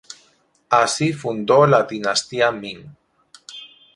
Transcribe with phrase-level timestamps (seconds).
[0.71, 2.95] Así fundó la dinastía Ming.